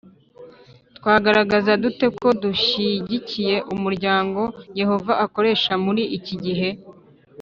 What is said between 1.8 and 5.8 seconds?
dute ko dushyigikiye umuryango Yehova akoresha